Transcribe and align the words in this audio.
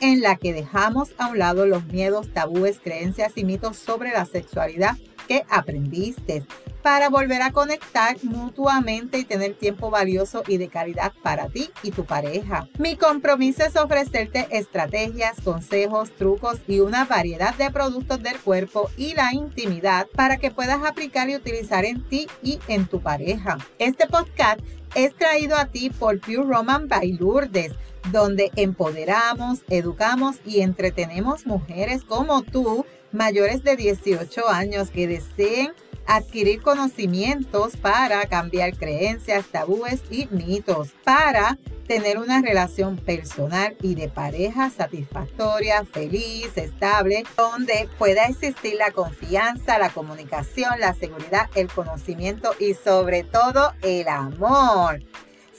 en 0.00 0.20
la 0.20 0.36
que 0.36 0.52
dejamos 0.52 1.10
a 1.18 1.28
un 1.28 1.38
lado 1.38 1.66
los 1.66 1.86
miedos, 1.86 2.32
tabúes, 2.32 2.78
creencias 2.82 3.32
y 3.36 3.44
mitos 3.44 3.76
sobre 3.76 4.10
la 4.12 4.24
sexualidad 4.24 4.96
que 5.26 5.44
aprendiste 5.48 6.44
para 6.82 7.08
volver 7.08 7.42
a 7.42 7.52
conectar 7.52 8.16
mutuamente 8.22 9.18
y 9.18 9.24
tener 9.24 9.54
tiempo 9.54 9.90
valioso 9.90 10.42
y 10.46 10.58
de 10.58 10.68
calidad 10.68 11.12
para 11.22 11.48
ti 11.48 11.70
y 11.82 11.90
tu 11.90 12.04
pareja. 12.04 12.68
Mi 12.78 12.96
compromiso 12.96 13.64
es 13.64 13.76
ofrecerte 13.76 14.46
estrategias, 14.50 15.40
consejos, 15.42 16.10
trucos 16.16 16.58
y 16.66 16.80
una 16.80 17.04
variedad 17.04 17.54
de 17.54 17.70
productos 17.70 18.22
del 18.22 18.38
cuerpo 18.38 18.90
y 18.96 19.14
la 19.14 19.32
intimidad 19.32 20.06
para 20.14 20.38
que 20.38 20.50
puedas 20.50 20.84
aplicar 20.84 21.28
y 21.28 21.36
utilizar 21.36 21.84
en 21.84 22.02
ti 22.08 22.28
y 22.42 22.58
en 22.68 22.86
tu 22.86 23.00
pareja. 23.00 23.58
Este 23.78 24.06
podcast 24.06 24.60
es 24.94 25.14
traído 25.14 25.56
a 25.56 25.66
ti 25.66 25.90
por 25.90 26.18
Pure 26.20 26.44
Roman 26.44 26.88
by 26.88 27.12
Lourdes, 27.12 27.72
donde 28.10 28.50
empoderamos, 28.56 29.60
educamos 29.68 30.36
y 30.44 30.60
entretenemos 30.60 31.46
mujeres 31.46 32.04
como 32.04 32.42
tú, 32.42 32.86
mayores 33.12 33.62
de 33.64 33.76
18 33.76 34.48
años, 34.48 34.90
que 34.90 35.06
deseen 35.06 35.72
adquirir 36.08 36.60
conocimientos 36.62 37.76
para 37.76 38.24
cambiar 38.26 38.76
creencias, 38.76 39.46
tabúes 39.46 40.02
y 40.10 40.26
mitos, 40.30 40.88
para 41.04 41.58
tener 41.86 42.18
una 42.18 42.40
relación 42.42 42.96
personal 42.96 43.76
y 43.82 43.94
de 43.94 44.08
pareja 44.08 44.70
satisfactoria, 44.70 45.84
feliz, 45.84 46.56
estable, 46.56 47.24
donde 47.36 47.88
pueda 47.98 48.24
existir 48.24 48.74
la 48.74 48.90
confianza, 48.90 49.78
la 49.78 49.90
comunicación, 49.90 50.80
la 50.80 50.94
seguridad, 50.94 51.50
el 51.54 51.68
conocimiento 51.68 52.52
y 52.58 52.72
sobre 52.74 53.22
todo 53.22 53.74
el 53.82 54.08
amor. 54.08 55.02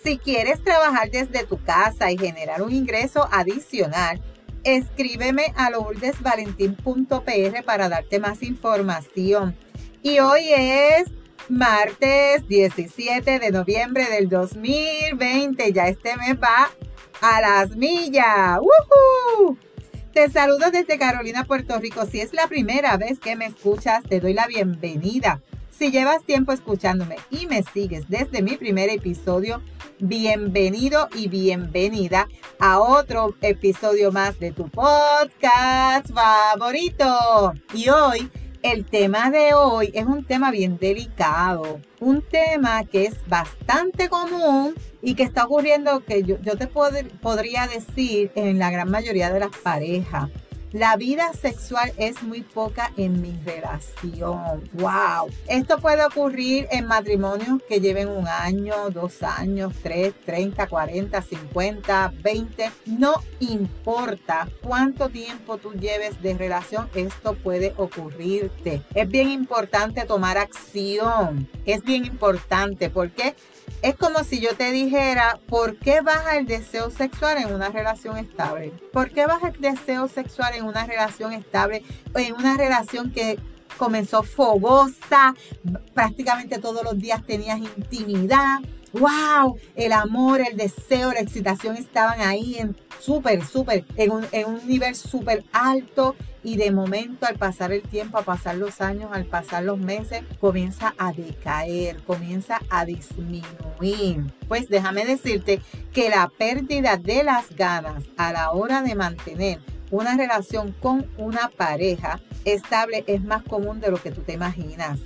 Si 0.03 0.17
quieres 0.17 0.63
trabajar 0.63 1.11
desde 1.11 1.45
tu 1.45 1.61
casa 1.61 2.11
y 2.11 2.17
generar 2.17 2.63
un 2.63 2.73
ingreso 2.73 3.29
adicional, 3.31 4.19
escríbeme 4.63 5.53
a 5.55 5.69
lourdesvalentín.pr 5.69 7.63
para 7.63 7.87
darte 7.89 8.19
más 8.19 8.41
información. 8.43 9.55
Y 10.01 10.19
hoy 10.19 10.49
es 10.53 11.11
martes 11.49 12.47
17 12.47 13.39
de 13.39 13.51
noviembre 13.51 14.05
del 14.09 14.29
2020. 14.29 15.73
Ya 15.73 15.89
este 15.89 16.15
mes 16.15 16.37
va 16.41 16.69
a 17.19 17.41
las 17.41 17.75
millas. 17.75 18.59
¡Woohoo! 18.59 19.57
Te 20.13 20.29
saludo 20.29 20.71
desde 20.71 20.97
Carolina, 20.97 21.43
Puerto 21.43 21.77
Rico. 21.79 22.05
Si 22.05 22.21
es 22.21 22.33
la 22.33 22.47
primera 22.47 22.95
vez 22.95 23.19
que 23.19 23.35
me 23.35 23.45
escuchas, 23.45 24.03
te 24.03 24.21
doy 24.21 24.33
la 24.33 24.47
bienvenida. 24.47 25.41
Si 25.69 25.91
llevas 25.91 26.23
tiempo 26.23 26.53
escuchándome 26.53 27.17
y 27.29 27.47
me 27.47 27.63
sigues 27.63 28.07
desde 28.07 28.41
mi 28.41 28.55
primer 28.55 28.89
episodio, 28.89 29.61
bienvenido 29.99 31.09
y 31.13 31.27
bienvenida 31.27 32.29
a 32.59 32.79
otro 32.79 33.35
episodio 33.41 34.13
más 34.13 34.39
de 34.39 34.51
tu 34.51 34.69
podcast 34.69 36.09
favorito. 36.13 37.53
Y 37.73 37.89
hoy 37.89 38.31
el 38.61 38.85
tema 38.85 39.31
de 39.31 39.53
hoy 39.53 39.91
es 39.93 40.05
un 40.05 40.25
tema 40.25 40.51
bien 40.51 40.77
delicado, 40.77 41.79
un 41.99 42.21
tema 42.21 42.83
que 42.83 43.05
es 43.05 43.15
bastante 43.27 44.09
común 44.09 44.75
y 45.01 45.15
que 45.15 45.23
está 45.23 45.45
ocurriendo 45.45 46.03
que 46.03 46.23
yo, 46.23 46.37
te 46.37 46.67
podría 46.67 47.67
decir 47.67 48.31
en 48.35 48.59
la 48.59 48.69
gran 48.69 48.91
mayoría 48.91 49.31
de 49.31 49.39
las 49.39 49.55
parejas. 49.63 50.29
La 50.71 50.95
vida 50.97 51.33
sexual 51.33 51.91
es 51.97 52.21
muy 52.21 52.41
poca 52.43 52.91
en 52.95 53.23
mi 53.23 53.35
relación. 53.43 54.69
¡Wow! 54.73 55.31
Esto 55.47 55.79
puede 55.79 56.05
ocurrir 56.05 56.67
en 56.69 56.85
matrimonios 56.85 57.59
que 57.67 57.79
lleven 57.79 58.07
un 58.07 58.27
año, 58.27 58.91
dos 58.91 59.23
años, 59.23 59.73
tres, 59.81 60.13
treinta, 60.27 60.67
cuarenta, 60.67 61.23
cincuenta, 61.23 62.13
veinte. 62.21 62.69
No 62.85 63.15
importa 63.39 64.47
cuánto 64.61 65.09
tiempo 65.09 65.57
tú 65.57 65.73
lleves 65.73 66.21
de 66.21 66.35
relación, 66.35 66.87
esto 66.93 67.33
puede 67.33 67.73
ocurrirte. 67.75 68.83
Es 68.93 69.09
bien 69.09 69.31
importante 69.31 70.05
tomar 70.05 70.37
acción. 70.37 71.49
Es 71.65 71.83
bien 71.83 72.05
importante 72.05 72.91
porque 72.91 73.35
es 73.81 73.95
como 73.95 74.23
si 74.25 74.41
yo 74.41 74.55
te 74.55 74.71
dijera, 74.71 75.39
¿por 75.47 75.77
qué 75.77 76.01
baja 76.01 76.37
el 76.37 76.45
deseo 76.45 76.89
sexual 76.89 77.37
en 77.37 77.53
una 77.53 77.69
relación 77.69 78.17
estable? 78.17 78.73
¿Por 78.91 79.09
qué 79.11 79.25
baja 79.25 79.49
el 79.49 79.61
deseo 79.61 80.07
sexual 80.09 80.53
en 80.55 80.58
una 80.65 80.85
relación 80.85 81.33
estable? 81.33 81.83
En 82.15 82.33
una 82.33 82.57
relación 82.57 83.11
que 83.11 83.39
comenzó 83.77 84.23
fogosa, 84.23 85.33
prácticamente 85.93 86.59
todos 86.59 86.83
los 86.83 86.97
días 86.97 87.25
tenías 87.25 87.59
intimidad. 87.59 88.59
¡Wow! 88.93 89.57
El 89.75 89.93
amor, 89.93 90.41
el 90.41 90.57
deseo, 90.57 91.13
la 91.13 91.19
excitación 91.19 91.77
estaban 91.77 92.21
ahí 92.21 92.55
en 92.57 92.75
súper, 92.99 93.45
súper, 93.45 93.85
en 93.95 94.11
un, 94.11 94.25
en 94.31 94.47
un 94.47 94.67
nivel 94.67 94.95
súper 94.95 95.43
alto 95.53 96.15
y 96.43 96.57
de 96.57 96.71
momento 96.71 97.25
al 97.25 97.35
pasar 97.35 97.71
el 97.71 97.81
tiempo, 97.81 98.17
a 98.17 98.23
pasar 98.23 98.55
los 98.55 98.81
años, 98.81 99.11
al 99.13 99.25
pasar 99.25 99.63
los 99.63 99.77
meses, 99.77 100.23
comienza 100.39 100.93
a 100.97 101.11
decaer, 101.11 102.01
comienza 102.03 102.59
a 102.69 102.85
disminuir. 102.85 104.23
Pues 104.47 104.69
déjame 104.69 105.05
decirte 105.05 105.61
que 105.93 106.09
la 106.09 106.29
pérdida 106.29 106.97
de 106.97 107.23
las 107.23 107.55
ganas 107.55 108.05
a 108.17 108.31
la 108.31 108.51
hora 108.51 108.81
de 108.81 108.95
mantener 108.95 109.59
una 109.91 110.15
relación 110.17 110.73
con 110.81 111.09
una 111.17 111.49
pareja 111.49 112.19
estable 112.45 113.03
es 113.07 113.23
más 113.23 113.43
común 113.43 113.79
de 113.79 113.91
lo 113.91 114.01
que 114.01 114.11
tú 114.11 114.21
te 114.21 114.33
imaginas. 114.33 114.99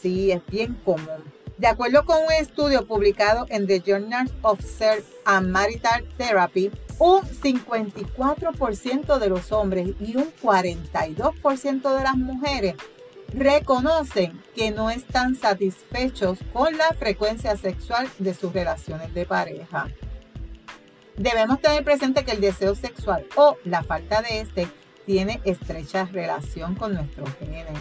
Sí, 0.00 0.30
es 0.30 0.44
bien 0.46 0.74
común. 0.84 1.24
De 1.56 1.66
acuerdo 1.66 2.04
con 2.04 2.18
un 2.22 2.32
estudio 2.32 2.86
publicado 2.86 3.46
en 3.48 3.66
The 3.66 3.80
Journal 3.80 4.30
of 4.42 4.60
Sex 4.60 5.04
and 5.24 5.48
Marital 5.48 6.04
Therapy, 6.16 6.70
un 7.00 7.22
54% 7.22 9.18
de 9.18 9.28
los 9.28 9.50
hombres 9.50 9.90
y 10.00 10.16
un 10.16 10.32
42% 10.42 11.96
de 11.96 12.02
las 12.02 12.16
mujeres 12.16 12.74
reconocen 13.32 14.40
que 14.54 14.70
no 14.70 14.90
están 14.90 15.34
satisfechos 15.34 16.38
con 16.52 16.76
la 16.76 16.92
frecuencia 16.94 17.56
sexual 17.56 18.08
de 18.18 18.34
sus 18.34 18.52
relaciones 18.52 19.12
de 19.14 19.26
pareja. 19.26 19.88
Debemos 21.18 21.60
tener 21.60 21.82
presente 21.82 22.24
que 22.24 22.30
el 22.30 22.40
deseo 22.40 22.76
sexual 22.76 23.26
o 23.34 23.56
la 23.64 23.82
falta 23.82 24.22
de 24.22 24.40
este 24.40 24.68
tiene 25.04 25.40
estrecha 25.44 26.04
relación 26.04 26.76
con 26.76 26.94
nuestros 26.94 27.28
genes. 27.40 27.80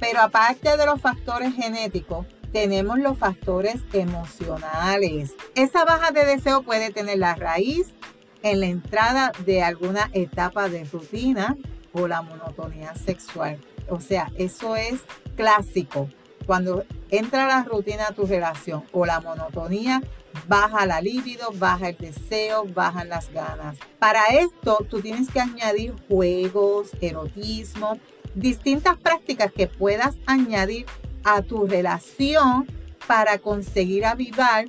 Pero 0.00 0.20
aparte 0.20 0.76
de 0.76 0.84
los 0.84 1.00
factores 1.00 1.54
genéticos, 1.54 2.26
tenemos 2.52 2.98
los 2.98 3.16
factores 3.16 3.76
emocionales. 3.92 5.34
Esa 5.54 5.84
baja 5.84 6.10
de 6.10 6.24
deseo 6.24 6.62
puede 6.62 6.90
tener 6.90 7.18
la 7.18 7.36
raíz 7.36 7.94
en 8.42 8.58
la 8.58 8.66
entrada 8.66 9.32
de 9.46 9.62
alguna 9.62 10.10
etapa 10.12 10.68
de 10.68 10.84
rutina 10.84 11.56
o 11.92 12.08
la 12.08 12.22
monotonía 12.22 12.94
sexual. 12.96 13.58
O 13.88 14.00
sea, 14.00 14.32
eso 14.36 14.74
es 14.74 15.00
clásico. 15.36 16.08
Cuando 16.46 16.84
entra 17.10 17.46
la 17.46 17.64
rutina 17.64 18.08
a 18.08 18.12
tu 18.12 18.26
relación 18.26 18.84
o 18.92 19.06
la 19.06 19.20
monotonía, 19.20 20.02
baja 20.46 20.86
la 20.86 21.00
libido, 21.00 21.50
baja 21.54 21.90
el 21.90 21.96
deseo, 21.96 22.64
bajan 22.64 23.08
las 23.08 23.30
ganas. 23.30 23.78
Para 23.98 24.26
esto, 24.28 24.84
tú 24.88 25.00
tienes 25.00 25.30
que 25.30 25.40
añadir 25.40 25.94
juegos, 26.08 26.90
erotismo, 27.00 27.98
distintas 28.34 28.96
prácticas 28.98 29.52
que 29.52 29.66
puedas 29.66 30.16
añadir 30.26 30.86
a 31.24 31.42
tu 31.42 31.66
relación 31.66 32.66
para 33.06 33.38
conseguir 33.38 34.04
avivar 34.04 34.66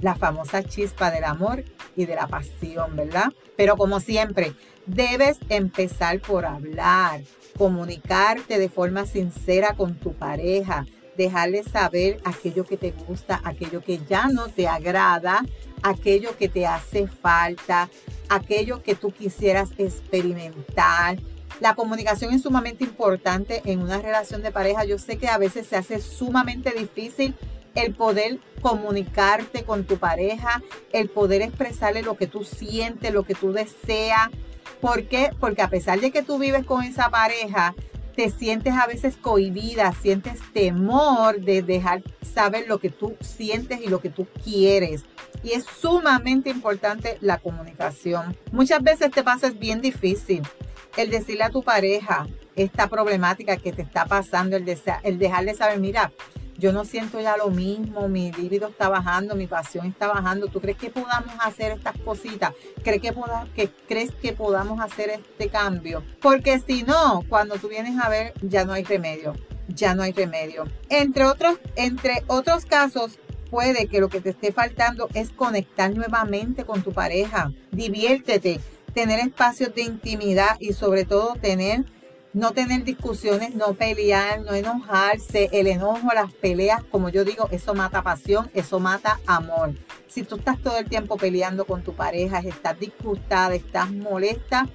la 0.00 0.14
famosa 0.14 0.62
chispa 0.62 1.10
del 1.10 1.24
amor 1.24 1.64
y 1.96 2.06
de 2.06 2.14
la 2.14 2.28
pasión, 2.28 2.96
¿verdad? 2.96 3.32
Pero 3.56 3.76
como 3.76 3.98
siempre, 4.00 4.54
debes 4.86 5.38
empezar 5.48 6.20
por 6.20 6.46
hablar, 6.46 7.22
comunicarte 7.56 8.58
de 8.58 8.68
forma 8.68 9.06
sincera 9.06 9.74
con 9.74 9.96
tu 9.96 10.12
pareja, 10.12 10.86
dejarle 11.18 11.64
saber 11.64 12.20
aquello 12.24 12.64
que 12.64 12.78
te 12.78 12.92
gusta, 12.92 13.40
aquello 13.44 13.82
que 13.82 14.00
ya 14.08 14.28
no 14.28 14.46
te 14.48 14.68
agrada, 14.68 15.44
aquello 15.82 16.38
que 16.38 16.48
te 16.48 16.64
hace 16.64 17.08
falta, 17.08 17.90
aquello 18.30 18.82
que 18.82 18.94
tú 18.94 19.12
quisieras 19.12 19.70
experimentar. 19.76 21.18
La 21.60 21.74
comunicación 21.74 22.32
es 22.32 22.42
sumamente 22.42 22.84
importante 22.84 23.62
en 23.64 23.80
una 23.80 23.98
relación 23.98 24.42
de 24.42 24.52
pareja. 24.52 24.84
Yo 24.84 24.96
sé 24.98 25.18
que 25.18 25.28
a 25.28 25.38
veces 25.38 25.66
se 25.66 25.76
hace 25.76 26.00
sumamente 26.00 26.70
difícil 26.70 27.34
el 27.74 27.94
poder 27.94 28.38
comunicarte 28.62 29.64
con 29.64 29.84
tu 29.84 29.98
pareja, 29.98 30.62
el 30.92 31.08
poder 31.08 31.42
expresarle 31.42 32.02
lo 32.02 32.16
que 32.16 32.28
tú 32.28 32.44
sientes, 32.44 33.12
lo 33.12 33.24
que 33.24 33.34
tú 33.34 33.52
deseas. 33.52 34.28
¿Por 34.80 35.08
qué? 35.08 35.30
Porque 35.40 35.62
a 35.62 35.68
pesar 35.68 36.00
de 36.00 36.12
que 36.12 36.22
tú 36.22 36.38
vives 36.38 36.64
con 36.64 36.84
esa 36.84 37.10
pareja, 37.10 37.74
te 38.18 38.30
sientes 38.30 38.74
a 38.74 38.88
veces 38.88 39.16
cohibida, 39.16 39.92
sientes 39.92 40.40
temor 40.52 41.40
de 41.40 41.62
dejar 41.62 42.02
saber 42.20 42.64
lo 42.66 42.80
que 42.80 42.90
tú 42.90 43.14
sientes 43.20 43.80
y 43.80 43.86
lo 43.86 44.00
que 44.00 44.10
tú 44.10 44.26
quieres. 44.42 45.04
Y 45.44 45.52
es 45.52 45.64
sumamente 45.64 46.50
importante 46.50 47.16
la 47.20 47.38
comunicación. 47.38 48.36
Muchas 48.50 48.82
veces 48.82 49.12
te 49.12 49.22
pasa 49.22 49.50
bien 49.50 49.80
difícil 49.80 50.42
el 50.96 51.10
decirle 51.10 51.44
a 51.44 51.50
tu 51.50 51.62
pareja 51.62 52.26
esta 52.56 52.88
problemática 52.88 53.56
que 53.56 53.72
te 53.72 53.82
está 53.82 54.04
pasando, 54.04 54.56
el, 54.56 54.66
el 55.04 55.18
dejarle 55.20 55.54
saber, 55.54 55.78
mira, 55.78 56.10
yo 56.58 56.72
no 56.72 56.84
siento 56.84 57.20
ya 57.20 57.36
lo 57.36 57.50
mismo, 57.50 58.08
mi 58.08 58.32
libido 58.32 58.68
está 58.68 58.88
bajando, 58.88 59.36
mi 59.36 59.46
pasión 59.46 59.86
está 59.86 60.08
bajando. 60.08 60.48
¿Tú 60.48 60.60
crees 60.60 60.76
que 60.76 60.90
podamos 60.90 61.32
hacer 61.40 61.70
estas 61.70 61.96
cositas? 61.98 62.52
¿Crees 62.82 63.00
que, 63.00 63.14
que, 63.54 63.70
¿Crees 63.86 64.10
que 64.10 64.32
podamos 64.32 64.80
hacer 64.80 65.10
este 65.10 65.48
cambio? 65.48 66.02
Porque 66.20 66.58
si 66.58 66.82
no, 66.82 67.22
cuando 67.28 67.56
tú 67.58 67.68
vienes 67.68 67.96
a 68.02 68.08
ver, 68.08 68.34
ya 68.42 68.64
no 68.64 68.72
hay 68.72 68.82
remedio. 68.82 69.34
Ya 69.68 69.94
no 69.94 70.02
hay 70.02 70.10
remedio. 70.10 70.64
Entre 70.88 71.24
otros, 71.24 71.60
entre 71.76 72.24
otros 72.26 72.64
casos, 72.66 73.20
puede 73.50 73.86
que 73.86 74.00
lo 74.00 74.08
que 74.08 74.20
te 74.20 74.30
esté 74.30 74.50
faltando 74.50 75.08
es 75.14 75.30
conectar 75.30 75.94
nuevamente 75.94 76.64
con 76.64 76.82
tu 76.82 76.92
pareja. 76.92 77.52
Diviértete, 77.70 78.60
tener 78.94 79.20
espacios 79.20 79.72
de 79.76 79.82
intimidad 79.82 80.56
y 80.58 80.72
sobre 80.72 81.04
todo 81.04 81.34
tener 81.34 81.84
no 82.38 82.52
tener 82.52 82.84
discusiones, 82.84 83.56
no 83.56 83.74
pelear, 83.74 84.42
no 84.42 84.54
enojarse, 84.54 85.48
el 85.52 85.66
enojo, 85.66 86.14
las 86.14 86.32
peleas, 86.32 86.84
como 86.84 87.08
yo 87.08 87.24
digo, 87.24 87.48
eso 87.50 87.74
mata 87.74 88.02
pasión, 88.02 88.48
eso 88.54 88.78
mata 88.78 89.18
amor. 89.26 89.74
Si 90.06 90.22
tú 90.22 90.36
estás 90.36 90.62
todo 90.62 90.78
el 90.78 90.88
tiempo 90.88 91.16
peleando 91.16 91.64
con 91.64 91.82
tu 91.82 91.94
pareja, 91.94 92.38
estás 92.38 92.78
disgustada, 92.78 93.56
estás 93.56 93.90
molesta, 93.90 94.68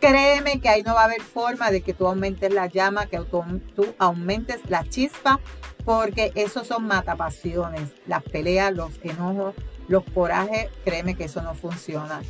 créeme 0.00 0.58
que 0.58 0.70
ahí 0.70 0.82
no 0.82 0.94
va 0.94 1.02
a 1.02 1.04
haber 1.04 1.20
forma 1.20 1.70
de 1.70 1.82
que 1.82 1.92
tú 1.92 2.06
aumentes 2.06 2.50
la 2.50 2.66
llama, 2.66 3.04
que 3.04 3.18
tú, 3.18 3.94
aumentes 3.98 4.62
la 4.70 4.88
chispa, 4.88 5.38
porque 5.84 6.32
esos 6.34 6.66
son 6.66 6.86
matapasiones. 6.86 7.90
Las 8.06 8.22
peleas, 8.22 8.72
los 8.72 8.90
enojos, 9.02 9.54
los 9.86 10.02
corajes, 10.14 10.70
créeme 10.82 11.14
que 11.14 11.24
eso 11.24 11.42
no 11.42 11.54
funciona. 11.54 12.22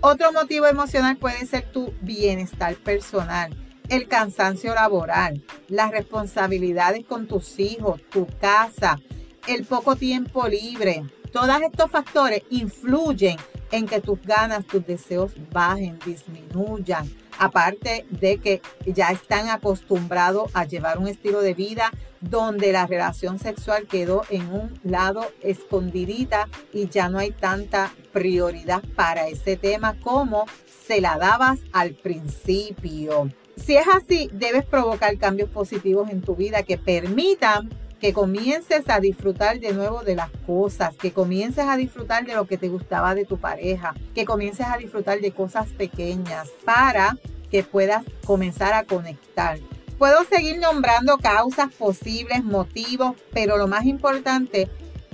Otro 0.00 0.32
motivo 0.32 0.66
emocional 0.66 1.18
puede 1.18 1.44
ser 1.44 1.70
tu 1.70 1.92
bienestar 2.00 2.76
personal 2.76 3.54
el 3.88 4.08
cansancio 4.08 4.74
laboral, 4.74 5.42
las 5.68 5.90
responsabilidades 5.90 7.04
con 7.04 7.26
tus 7.26 7.58
hijos, 7.58 8.00
tu 8.10 8.26
casa, 8.40 9.00
el 9.46 9.64
poco 9.64 9.96
tiempo 9.96 10.46
libre. 10.48 11.04
Todos 11.32 11.62
estos 11.62 11.90
factores 11.90 12.42
influyen 12.50 13.36
en 13.70 13.86
que 13.86 14.00
tus 14.00 14.20
ganas, 14.22 14.66
tus 14.66 14.86
deseos 14.86 15.32
bajen, 15.50 15.98
disminuyan. 16.04 17.10
Aparte 17.38 18.06
de 18.10 18.38
que 18.38 18.60
ya 18.86 19.10
están 19.10 19.48
acostumbrados 19.48 20.50
a 20.54 20.64
llevar 20.64 20.98
un 20.98 21.08
estilo 21.08 21.40
de 21.40 21.54
vida 21.54 21.90
donde 22.20 22.70
la 22.72 22.86
relación 22.86 23.38
sexual 23.38 23.86
quedó 23.86 24.22
en 24.28 24.52
un 24.52 24.78
lado 24.84 25.26
escondidita 25.40 26.48
y 26.72 26.88
ya 26.88 27.08
no 27.08 27.18
hay 27.18 27.30
tanta 27.30 27.92
prioridad 28.12 28.82
para 28.94 29.28
ese 29.28 29.56
tema 29.56 29.98
como 30.00 30.46
se 30.86 31.00
la 31.00 31.16
dabas 31.16 31.60
al 31.72 31.94
principio. 31.94 33.30
Si 33.64 33.76
es 33.76 33.86
así, 33.86 34.28
debes 34.32 34.64
provocar 34.64 35.16
cambios 35.18 35.48
positivos 35.48 36.10
en 36.10 36.20
tu 36.20 36.34
vida 36.34 36.64
que 36.64 36.78
permitan 36.78 37.70
que 38.00 38.12
comiences 38.12 38.88
a 38.88 38.98
disfrutar 38.98 39.60
de 39.60 39.72
nuevo 39.72 40.02
de 40.02 40.16
las 40.16 40.30
cosas, 40.44 40.96
que 40.96 41.12
comiences 41.12 41.66
a 41.68 41.76
disfrutar 41.76 42.26
de 42.26 42.34
lo 42.34 42.48
que 42.48 42.58
te 42.58 42.68
gustaba 42.68 43.14
de 43.14 43.24
tu 43.24 43.38
pareja, 43.38 43.94
que 44.16 44.24
comiences 44.24 44.66
a 44.66 44.78
disfrutar 44.78 45.20
de 45.20 45.30
cosas 45.30 45.68
pequeñas 45.68 46.48
para 46.64 47.16
que 47.52 47.62
puedas 47.62 48.04
comenzar 48.24 48.74
a 48.74 48.82
conectar. 48.82 49.60
Puedo 49.96 50.24
seguir 50.24 50.58
nombrando 50.58 51.18
causas 51.18 51.72
posibles, 51.72 52.42
motivos, 52.42 53.14
pero 53.32 53.56
lo 53.56 53.68
más 53.68 53.86
importante 53.86 54.68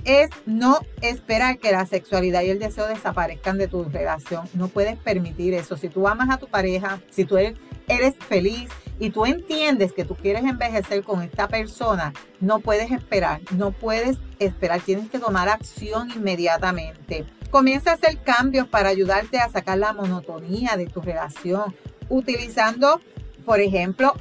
es 0.05 0.29
no 0.47 0.79
esperar 1.01 1.59
que 1.59 1.71
la 1.71 1.85
sexualidad 1.85 2.41
y 2.41 2.49
el 2.49 2.57
deseo 2.57 2.87
desaparezcan 2.87 3.59
de 3.59 3.67
tu 3.67 3.83
relación. 3.83 4.49
No 4.55 4.69
puedes 4.69 4.97
permitir 4.97 5.53
eso. 5.53 5.77
Si 5.77 5.89
tú 5.89 6.07
amas 6.07 6.31
a 6.31 6.37
tu 6.37 6.47
pareja, 6.47 6.99
si 7.11 7.25
tú 7.25 7.37
eres 7.37 7.53
eres 7.89 8.15
feliz 8.15 8.69
y 8.99 9.09
tú 9.09 9.25
entiendes 9.25 9.93
que 9.93 10.05
tú 10.05 10.15
quieres 10.15 10.43
envejecer 10.43 11.03
con 11.03 11.21
esta 11.21 11.47
persona, 11.47 12.13
no 12.39 12.59
puedes 12.59 12.91
esperar, 12.91 13.41
no 13.51 13.71
puedes 13.71 14.17
esperar, 14.39 14.81
tienes 14.81 15.09
que 15.09 15.19
tomar 15.19 15.49
acción 15.49 16.11
inmediatamente. 16.11 17.25
Comienza 17.49 17.91
a 17.91 17.93
hacer 17.95 18.19
cambios 18.19 18.67
para 18.67 18.89
ayudarte 18.89 19.39
a 19.39 19.49
sacar 19.49 19.77
la 19.77 19.93
monotonía 19.93 20.75
de 20.77 20.85
tu 20.85 21.01
relación, 21.01 21.75
utilizando, 22.09 23.01
por 23.45 23.59
ejemplo, 23.59 24.13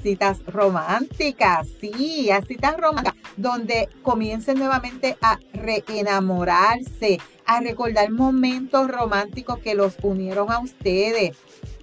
citas 0.00 0.40
románticas, 0.46 1.66
sí, 1.80 2.30
citas 2.46 2.76
románticas, 2.78 3.20
donde 3.36 3.88
comiencen 4.02 4.58
nuevamente 4.58 5.18
a 5.20 5.38
reenamorarse, 5.52 7.18
a 7.44 7.60
recordar 7.60 8.10
momentos 8.10 8.88
románticos 8.88 9.58
que 9.58 9.74
los 9.74 9.96
unieron 10.02 10.50
a 10.52 10.60
ustedes. 10.60 11.36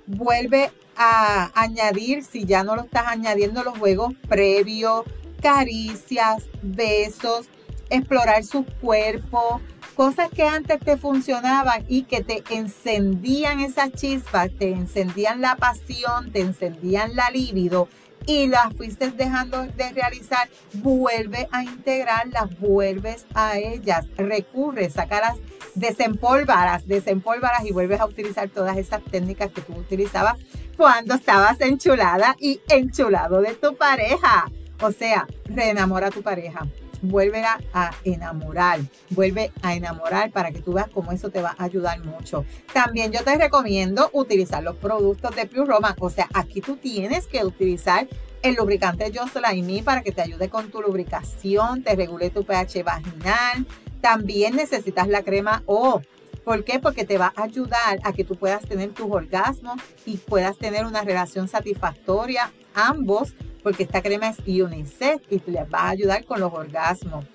Vuelve 0.08 0.72
a 0.98 1.52
añadir, 1.54 2.24
si 2.24 2.46
ya 2.46 2.64
no 2.64 2.76
lo 2.76 2.84
estás 2.84 3.08
añadiendo, 3.08 3.64
los 3.64 3.78
juegos 3.78 4.14
previos, 4.28 5.04
caricias, 5.42 6.46
besos, 6.62 7.48
explorar 7.90 8.44
su 8.44 8.66
cuerpo, 8.82 9.62
cosas 9.96 10.30
que 10.30 10.44
antes 10.44 10.80
te 10.80 10.98
funcionaban 10.98 11.86
y 11.88 12.04
que 12.04 12.24
te 12.24 12.44
encendían 12.50 13.60
esas 13.60 13.92
chispas, 13.92 14.50
te 14.58 14.72
encendían 14.72 15.42
la 15.42 15.56
pasión, 15.56 16.32
te 16.32 16.42
encendían 16.42 17.16
la 17.16 17.30
libido 17.32 17.88
y 18.28 18.48
las 18.48 18.74
fuiste 18.74 19.10
dejando 19.10 19.66
de 19.66 19.90
realizar, 19.94 20.48
vuelve 20.74 21.48
a 21.52 21.64
integrarlas, 21.64 22.60
vuelves 22.60 23.26
a 23.34 23.58
ellas, 23.58 24.06
recurre, 24.18 24.90
sacarlas, 24.90 25.38
desempólvalas, 25.74 26.88
desempólvalas 26.88 27.66
y 27.66 27.72
vuelves 27.72 28.02
a 28.02 28.06
utilizar 28.06 28.50
todas 28.50 28.78
esas 28.78 29.02
técnicas 29.06 29.52
que 29.52 29.62
tú 29.62 29.74
utilizabas 29.74 30.38
cuando 30.76 31.16
estabas 31.16 31.60
enchulada 31.62 32.36
y 32.40 32.60
enchulado 32.70 33.42
de 33.42 33.56
tu 33.56 33.76
pareja. 33.76 34.52
O 34.82 34.92
sea, 34.92 35.26
reenamora 35.46 36.08
a 36.08 36.12
tu 36.12 36.22
pareja. 36.22 36.68
Vuelve 37.02 37.44
a, 37.44 37.92
enamorar, 38.04 38.80
vuelve 39.10 39.52
a 39.62 39.76
enamorar 39.76 40.32
para 40.32 40.52
que 40.52 40.62
tú 40.62 40.74
veas 40.74 40.90
cómo 40.90 41.12
eso 41.12 41.30
te 41.30 41.42
va 41.42 41.56
a 41.58 41.64
ayudar 41.64 42.04
mucho. 42.04 42.46
También 42.74 43.12
yo 43.12 43.24
te 43.24 43.38
recomiendo 43.38 44.10
utilizar 44.14 44.64
los 44.64 44.76
productos 44.76 45.36
de 45.36 45.46
Pure 45.46 45.66
Roman. 45.66 45.96
O 46.00 46.10
sea, 46.10 46.28
aquí 46.34 46.62
tú 46.62 46.78
tienes 46.78 47.28
que 47.28 47.44
utilizar 47.46 48.08
el 48.42 48.56
lubricante 48.56 49.12
Jocelyn 49.14 49.84
para 49.84 50.02
que 50.02 50.12
te 50.12 50.22
ayude 50.22 50.50
con 50.50 50.70
tu 50.70 50.82
lubricación, 50.82 51.84
te 51.84 51.96
regule 51.96 52.30
tu 52.30 52.44
pH 52.44 52.84
vaginal. 52.84 53.66
También 54.02 54.56
necesitas 54.56 55.08
la 55.08 55.24
crema 55.24 55.64
O 55.66 56.02
¿Por 56.48 56.64
qué? 56.64 56.80
Porque 56.80 57.04
te 57.04 57.18
va 57.18 57.34
a 57.36 57.44
ayudar 57.44 58.00
a 58.06 58.14
que 58.14 58.24
tú 58.24 58.38
puedas 58.38 58.66
tener 58.66 58.92
tus 58.92 59.08
orgasmos 59.12 59.82
y 60.06 60.16
puedas 60.16 60.58
tener 60.58 60.86
una 60.86 61.02
relación 61.02 61.50
satisfactoria 61.50 62.54
ambos, 62.74 63.34
porque 63.64 63.84
esta 63.84 64.02
crema 64.02 64.30
es 64.30 64.40
unisex 64.40 65.22
y 65.30 65.40
te 65.40 65.52
les 65.52 65.64
va 65.64 65.82
a 65.82 65.90
ayudar 65.90 66.26
con 66.26 66.40
los 66.40 66.54
orgasmos. 66.54 67.26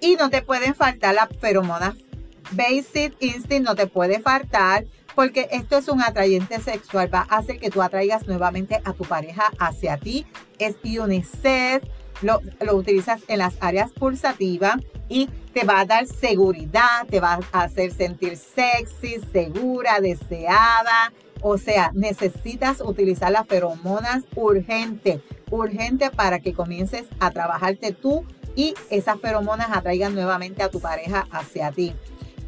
Y 0.00 0.16
no 0.16 0.30
te 0.30 0.42
pueden 0.42 0.74
faltar 0.74 1.14
las 1.14 1.28
feromonas 1.40 1.94
Basic 2.52 3.14
Instinct, 3.20 3.66
no 3.66 3.74
te 3.74 3.86
puede 3.86 4.20
faltar 4.20 4.84
porque 5.14 5.48
esto 5.52 5.76
es 5.76 5.88
un 5.88 6.02
atrayente 6.02 6.60
sexual, 6.60 7.12
va 7.12 7.26
a 7.28 7.38
hacer 7.38 7.58
que 7.58 7.70
tú 7.70 7.82
atraigas 7.82 8.26
nuevamente 8.26 8.80
a 8.84 8.92
tu 8.92 9.04
pareja 9.04 9.50
hacia 9.58 9.98
ti. 9.98 10.26
Es 10.58 10.76
unisex, 10.82 11.86
lo, 12.22 12.40
lo 12.60 12.76
utilizas 12.76 13.20
en 13.28 13.38
las 13.38 13.54
áreas 13.60 13.92
pulsativas 13.92 14.76
y 15.08 15.28
te 15.52 15.64
va 15.64 15.80
a 15.80 15.84
dar 15.84 16.06
seguridad, 16.06 17.06
te 17.10 17.20
va 17.20 17.40
a 17.52 17.62
hacer 17.62 17.92
sentir 17.92 18.36
sexy, 18.36 19.20
segura, 19.32 20.00
deseada. 20.00 21.12
O 21.42 21.58
sea, 21.58 21.90
necesitas 21.92 22.80
utilizar 22.80 23.32
las 23.32 23.46
feromonas 23.46 24.22
urgente, 24.36 25.20
urgente 25.50 26.10
para 26.10 26.38
que 26.38 26.54
comiences 26.54 27.04
a 27.18 27.32
trabajarte 27.32 27.92
tú 27.92 28.24
y 28.54 28.74
esas 28.90 29.20
feromonas 29.20 29.68
atraigan 29.72 30.14
nuevamente 30.14 30.62
a 30.62 30.70
tu 30.70 30.80
pareja 30.80 31.26
hacia 31.32 31.72
ti. 31.72 31.94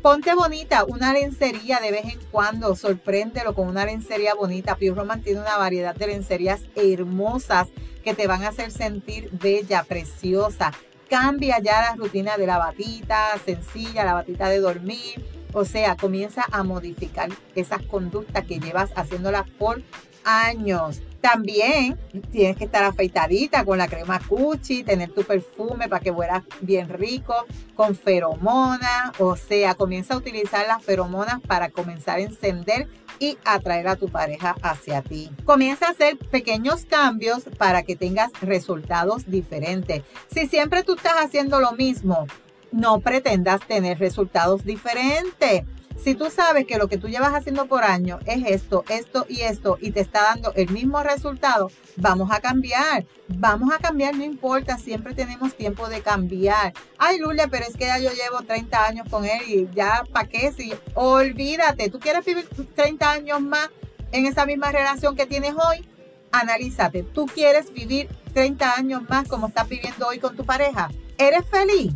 Ponte 0.00 0.34
bonita, 0.34 0.84
una 0.84 1.12
lencería 1.12 1.80
de 1.80 1.90
vez 1.90 2.04
en 2.04 2.20
cuando, 2.30 2.76
sorpréndelo 2.76 3.54
con 3.54 3.68
una 3.68 3.86
lencería 3.86 4.34
bonita. 4.34 4.76
Pure 4.76 4.90
Roman 4.90 5.22
tiene 5.22 5.40
una 5.40 5.56
variedad 5.56 5.94
de 5.94 6.06
lencerías 6.06 6.60
hermosas 6.76 7.68
que 8.04 8.14
te 8.14 8.26
van 8.26 8.44
a 8.44 8.48
hacer 8.48 8.70
sentir 8.70 9.30
bella, 9.32 9.82
preciosa. 9.82 10.72
Cambia 11.08 11.58
ya 11.61 11.80
la 11.80 11.96
rutina 11.96 12.37
de 12.37 12.46
la 12.46 12.58
batita 12.58 13.38
sencilla, 13.44 14.04
la 14.04 14.14
batita 14.14 14.49
de 14.49 14.61
dormir. 14.61 15.25
O 15.52 15.64
sea, 15.64 15.96
comienza 15.96 16.44
a 16.50 16.62
modificar 16.64 17.30
esas 17.54 17.82
conductas 17.82 18.44
que 18.44 18.58
llevas 18.58 18.90
haciéndolas 18.96 19.49
por 19.50 19.82
años. 20.25 21.00
También 21.20 21.99
tienes 22.32 22.56
que 22.56 22.64
estar 22.64 22.84
afeitadita 22.84 23.64
con 23.64 23.78
la 23.78 23.88
crema 23.88 24.20
Cuchi, 24.20 24.84
tener 24.84 25.11
tu 25.11 25.23
perfume 25.23 25.88
para 25.88 26.00
que 26.00 26.11
huelas 26.11 26.42
bien 26.61 26.88
rico, 26.90 27.34
con 27.75 27.94
feromonas. 27.94 29.12
O 29.18 29.34
sea, 29.37 29.75
comienza 29.75 30.14
a 30.14 30.16
utilizar 30.18 30.66
las 30.66 30.82
feromonas 30.82 31.40
para 31.40 31.70
comenzar 31.70 32.18
a 32.18 32.23
encender 32.23 32.88
y 33.18 33.38
atraer 33.44 33.88
a 33.88 33.97
tu 33.97 34.09
pareja 34.09 34.56
hacia 34.62 35.02
ti. 35.02 35.30
Comienza 35.44 35.87
a 35.87 35.90
hacer 35.90 36.18
pequeños 36.18 36.85
cambios 36.85 37.44
para 37.59 37.83
que 37.83 37.97
tengas 37.97 38.30
resultados 38.40 39.30
diferentes. 39.30 40.02
Si 40.33 40.47
siempre 40.47 40.83
tú 40.83 40.94
estás 40.94 41.16
haciendo 41.18 41.61
lo 41.61 41.73
mismo, 41.73 42.26
no 42.73 43.00
pretendas 43.00 43.61
tener 43.66 43.99
resultados 43.99 44.64
diferentes. 44.64 45.64
Si 45.96 46.14
tú 46.14 46.28
sabes 46.30 46.66
que 46.66 46.76
lo 46.76 46.88
que 46.88 46.98
tú 46.98 47.08
llevas 47.08 47.34
haciendo 47.34 47.66
por 47.66 47.84
año 47.84 48.18
es 48.26 48.44
esto, 48.46 48.84
esto 48.88 49.26
y 49.28 49.40
esto 49.42 49.78
y 49.80 49.90
te 49.92 50.00
está 50.00 50.22
dando 50.22 50.52
el 50.54 50.68
mismo 50.70 51.02
resultado, 51.02 51.70
vamos 51.96 52.30
a 52.30 52.40
cambiar. 52.40 53.06
Vamos 53.28 53.72
a 53.72 53.78
cambiar, 53.78 54.14
no 54.14 54.22
importa, 54.22 54.76
siempre 54.76 55.14
tenemos 55.14 55.54
tiempo 55.54 55.88
de 55.88 56.02
cambiar. 56.02 56.74
Ay, 56.98 57.18
Lulia, 57.18 57.48
pero 57.48 57.64
es 57.64 57.74
que 57.74 57.86
ya 57.86 57.98
yo 57.98 58.10
llevo 58.10 58.42
30 58.42 58.86
años 58.86 59.08
con 59.08 59.24
él 59.24 59.40
y 59.46 59.68
ya, 59.74 60.04
¿para 60.12 60.28
qué? 60.28 60.52
Si, 60.52 60.74
olvídate, 60.94 61.88
¿tú 61.88 62.00
quieres 62.00 62.24
vivir 62.24 62.46
30 62.74 63.10
años 63.10 63.40
más 63.40 63.70
en 64.12 64.26
esa 64.26 64.44
misma 64.44 64.72
relación 64.72 65.16
que 65.16 65.26
tienes 65.26 65.54
hoy? 65.54 65.88
Analízate, 66.32 67.02
¿tú 67.02 67.26
quieres 67.26 67.72
vivir 67.72 68.08
30 68.34 68.74
años 68.74 69.02
más 69.08 69.26
como 69.26 69.46
estás 69.46 69.68
viviendo 69.68 70.06
hoy 70.06 70.18
con 70.18 70.36
tu 70.36 70.44
pareja? 70.44 70.90
¿Eres 71.16 71.46
feliz? 71.46 71.94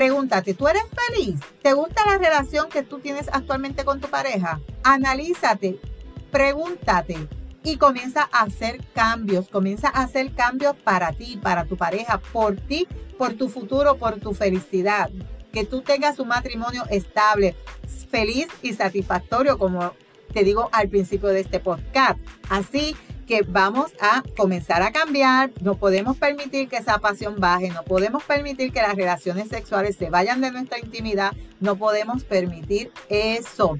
Pregúntate, 0.00 0.54
¿tú 0.54 0.66
eres 0.66 0.84
feliz? 1.08 1.40
¿Te 1.62 1.74
gusta 1.74 2.06
la 2.06 2.16
relación 2.16 2.70
que 2.70 2.82
tú 2.82 3.00
tienes 3.00 3.28
actualmente 3.30 3.84
con 3.84 4.00
tu 4.00 4.08
pareja? 4.08 4.58
Analízate, 4.82 5.78
pregúntate 6.30 7.18
y 7.62 7.76
comienza 7.76 8.26
a 8.32 8.44
hacer 8.44 8.80
cambios. 8.94 9.48
Comienza 9.50 9.88
a 9.88 10.04
hacer 10.04 10.32
cambios 10.32 10.74
para 10.74 11.12
ti, 11.12 11.38
para 11.42 11.66
tu 11.66 11.76
pareja, 11.76 12.16
por 12.32 12.56
ti, 12.56 12.88
por 13.18 13.34
tu 13.34 13.50
futuro, 13.50 13.98
por 13.98 14.18
tu 14.20 14.32
felicidad. 14.32 15.10
Que 15.52 15.66
tú 15.66 15.82
tengas 15.82 16.18
un 16.18 16.28
matrimonio 16.28 16.84
estable, 16.88 17.54
feliz 18.10 18.48
y 18.62 18.72
satisfactorio, 18.72 19.58
como 19.58 19.92
te 20.32 20.44
digo 20.44 20.70
al 20.72 20.88
principio 20.88 21.28
de 21.28 21.40
este 21.40 21.60
podcast. 21.60 22.18
Así 22.48 22.96
que 23.30 23.42
vamos 23.42 23.92
a 24.00 24.24
comenzar 24.36 24.82
a 24.82 24.90
cambiar. 24.90 25.52
No 25.60 25.76
podemos 25.76 26.16
permitir 26.16 26.68
que 26.68 26.78
esa 26.78 26.98
pasión 26.98 27.36
baje, 27.38 27.68
no 27.68 27.84
podemos 27.84 28.24
permitir 28.24 28.72
que 28.72 28.82
las 28.82 28.96
relaciones 28.96 29.48
sexuales 29.48 29.94
se 29.94 30.10
vayan 30.10 30.40
de 30.40 30.50
nuestra 30.50 30.80
intimidad, 30.80 31.30
no 31.60 31.76
podemos 31.76 32.24
permitir 32.24 32.90
eso. 33.08 33.78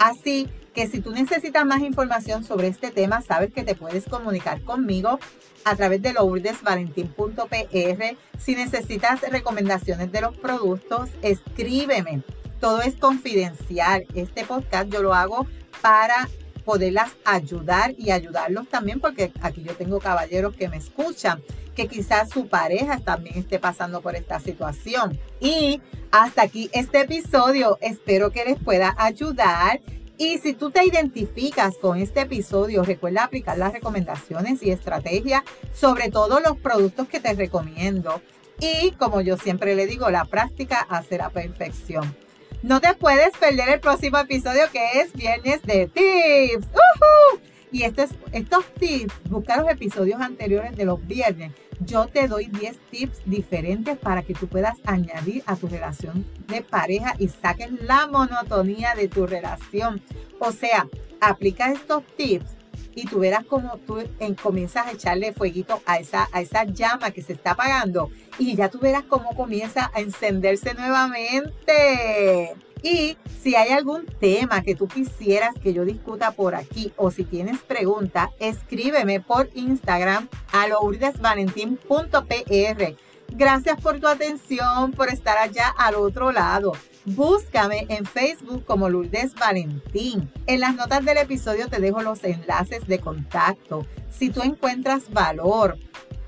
Así 0.00 0.48
que 0.74 0.88
si 0.88 1.00
tú 1.00 1.12
necesitas 1.12 1.64
más 1.64 1.82
información 1.82 2.42
sobre 2.42 2.66
este 2.66 2.90
tema, 2.90 3.22
sabes 3.22 3.52
que 3.52 3.62
te 3.62 3.76
puedes 3.76 4.04
comunicar 4.04 4.62
conmigo 4.62 5.20
a 5.64 5.76
través 5.76 6.02
de 6.02 6.14
lourdesvalentín.pr. 6.14 8.16
Si 8.36 8.56
necesitas 8.56 9.20
recomendaciones 9.30 10.10
de 10.10 10.22
los 10.22 10.36
productos, 10.36 11.10
escríbeme. 11.22 12.24
Todo 12.60 12.82
es 12.82 12.96
confidencial. 12.96 14.06
Este 14.16 14.44
podcast 14.44 14.90
yo 14.90 15.04
lo 15.04 15.14
hago 15.14 15.46
para 15.82 16.28
poderlas 16.68 17.12
ayudar 17.24 17.94
y 17.96 18.10
ayudarlos 18.10 18.68
también, 18.68 19.00
porque 19.00 19.32
aquí 19.40 19.62
yo 19.62 19.74
tengo 19.74 20.00
caballeros 20.00 20.54
que 20.54 20.68
me 20.68 20.76
escuchan, 20.76 21.42
que 21.74 21.88
quizás 21.88 22.28
su 22.28 22.46
pareja 22.46 22.98
también 22.98 23.38
esté 23.38 23.58
pasando 23.58 24.02
por 24.02 24.14
esta 24.14 24.38
situación. 24.38 25.18
Y 25.40 25.80
hasta 26.10 26.42
aquí 26.42 26.68
este 26.74 27.00
episodio, 27.00 27.78
espero 27.80 28.32
que 28.32 28.44
les 28.44 28.58
pueda 28.58 28.94
ayudar. 28.98 29.80
Y 30.18 30.36
si 30.40 30.52
tú 30.52 30.70
te 30.70 30.84
identificas 30.84 31.78
con 31.78 31.96
este 31.96 32.20
episodio, 32.20 32.82
recuerda 32.82 33.24
aplicar 33.24 33.56
las 33.56 33.72
recomendaciones 33.72 34.62
y 34.62 34.70
estrategias, 34.70 35.44
sobre 35.72 36.10
todo 36.10 36.38
los 36.40 36.58
productos 36.58 37.08
que 37.08 37.18
te 37.18 37.32
recomiendo. 37.32 38.20
Y 38.60 38.90
como 38.98 39.22
yo 39.22 39.38
siempre 39.38 39.74
le 39.74 39.86
digo, 39.86 40.10
la 40.10 40.26
práctica 40.26 40.86
hace 40.90 41.16
la 41.16 41.30
perfección. 41.30 42.14
No 42.62 42.80
te 42.80 42.92
puedes 42.94 43.36
perder 43.36 43.68
el 43.68 43.80
próximo 43.80 44.18
episodio 44.18 44.62
que 44.72 45.00
es 45.00 45.12
Viernes 45.12 45.62
de 45.62 45.86
Tips. 45.86 46.66
Y 47.70 47.84
estos, 47.84 48.10
estos 48.32 48.64
tips, 48.74 49.14
busca 49.30 49.58
los 49.58 49.70
episodios 49.70 50.20
anteriores 50.20 50.74
de 50.74 50.84
los 50.84 51.06
viernes. 51.06 51.52
Yo 51.78 52.06
te 52.08 52.26
doy 52.26 52.46
10 52.46 52.76
tips 52.90 53.20
diferentes 53.26 53.96
para 53.96 54.22
que 54.22 54.34
tú 54.34 54.48
puedas 54.48 54.76
añadir 54.84 55.44
a 55.46 55.54
tu 55.54 55.68
relación 55.68 56.26
de 56.48 56.62
pareja 56.62 57.14
y 57.18 57.28
saques 57.28 57.70
la 57.82 58.08
monotonía 58.08 58.96
de 58.96 59.06
tu 59.06 59.28
relación. 59.28 60.02
O 60.40 60.50
sea, 60.50 60.88
aplica 61.20 61.70
estos 61.70 62.02
tips 62.16 62.57
y 62.94 63.06
tú 63.06 63.20
verás 63.20 63.44
cómo 63.44 63.78
tú 63.86 63.98
comienzas 64.42 64.86
a 64.86 64.92
echarle 64.92 65.32
fueguito 65.32 65.80
a 65.86 65.98
esa, 65.98 66.28
a 66.32 66.40
esa 66.40 66.64
llama 66.64 67.10
que 67.10 67.22
se 67.22 67.32
está 67.32 67.52
apagando 67.52 68.10
y 68.38 68.56
ya 68.56 68.68
tú 68.68 68.78
verás 68.78 69.04
cómo 69.04 69.34
comienza 69.36 69.90
a 69.94 70.00
encenderse 70.00 70.74
nuevamente. 70.74 72.54
Y 72.82 73.16
si 73.42 73.56
hay 73.56 73.70
algún 73.70 74.06
tema 74.06 74.62
que 74.62 74.74
tú 74.74 74.88
quisieras 74.88 75.54
que 75.62 75.72
yo 75.72 75.84
discuta 75.84 76.32
por 76.32 76.54
aquí 76.54 76.92
o 76.96 77.10
si 77.10 77.24
tienes 77.24 77.58
pregunta, 77.58 78.30
escríbeme 78.38 79.20
por 79.20 79.48
Instagram 79.54 80.28
a 80.52 80.68
lourdesvalentín.pr. 80.68 82.96
Gracias 83.30 83.80
por 83.80 84.00
tu 84.00 84.08
atención, 84.08 84.92
por 84.92 85.08
estar 85.08 85.38
allá 85.38 85.68
al 85.76 85.96
otro 85.96 86.32
lado. 86.32 86.72
Búscame 87.14 87.86
en 87.88 88.04
Facebook 88.04 88.64
como 88.66 88.88
Lourdes 88.88 89.34
Valentín. 89.34 90.30
En 90.46 90.60
las 90.60 90.74
notas 90.74 91.04
del 91.04 91.16
episodio 91.16 91.68
te 91.68 91.80
dejo 91.80 92.02
los 92.02 92.22
enlaces 92.22 92.86
de 92.86 92.98
contacto. 92.98 93.86
Si 94.10 94.28
tú 94.28 94.42
encuentras 94.42 95.10
valor 95.10 95.78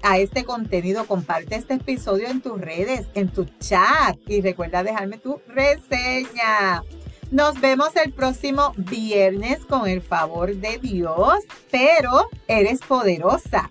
a 0.02 0.18
este 0.18 0.44
contenido, 0.44 1.06
comparte 1.06 1.56
este 1.56 1.75
episodio 1.75 2.28
en 2.28 2.40
tus 2.40 2.58
redes, 2.58 3.06
en 3.14 3.28
tu 3.28 3.44
chat 3.58 4.16
y 4.26 4.40
recuerda 4.40 4.82
dejarme 4.82 5.18
tu 5.18 5.40
reseña. 5.49 6.82
Nos 7.30 7.60
vemos 7.60 7.94
el 7.96 8.12
próximo 8.12 8.72
viernes 8.76 9.58
con 9.66 9.87
el 9.87 10.00
favor 10.00 10.56
de 10.56 10.78
Dios, 10.78 11.44
pero 11.70 12.28
eres 12.49 12.80
poderosa, 12.80 13.70